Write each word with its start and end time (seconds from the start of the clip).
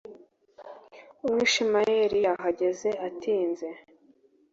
Umwishimayeli 1.23 2.17
yahageze 2.27 2.89
atinze 3.07 3.67